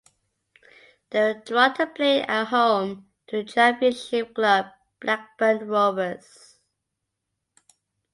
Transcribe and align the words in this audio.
They 1.11 1.19
were 1.21 1.43
drawn 1.45 1.75
to 1.75 1.85
play 1.85 2.23
at 2.23 2.45
home 2.45 3.05
to 3.27 3.43
Championship 3.43 4.33
club 4.33 4.71
Blackburn 4.99 5.67
Rovers. 5.67 6.57